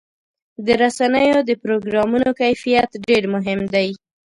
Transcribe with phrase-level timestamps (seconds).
[0.65, 3.89] د رسنیو د پروګرامونو کیفیت ډېر مهم دی.